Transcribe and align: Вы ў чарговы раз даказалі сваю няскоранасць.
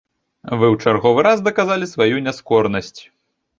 Вы 0.59 0.65
ў 0.73 0.79
чарговы 0.83 1.19
раз 1.27 1.45
даказалі 1.49 1.91
сваю 1.93 2.25
няскоранасць. 2.31 3.01